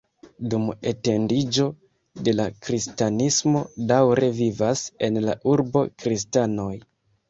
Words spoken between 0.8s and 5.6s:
etendiĝo de la kristanismo daŭre vivas en la